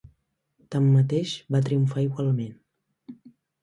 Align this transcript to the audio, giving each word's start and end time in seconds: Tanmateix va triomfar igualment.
Tanmateix 0.75 1.35
va 1.57 1.63
triomfar 1.69 2.09
igualment. 2.09 2.61